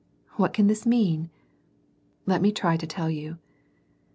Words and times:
What 0.31 0.51
can 0.51 0.65
this 0.65 0.83
mean? 0.87 1.29
Let 2.25 2.41
me 2.41 2.51
try 2.51 2.75
to 2.75 2.87
tell 2.87 3.11
you. 3.11 3.37